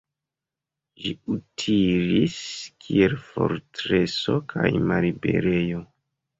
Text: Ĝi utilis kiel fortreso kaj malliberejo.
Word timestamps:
Ĝi 1.03 1.11
utilis 1.35 2.39
kiel 2.87 3.15
fortreso 3.29 4.41
kaj 4.57 4.69
malliberejo. 4.91 5.89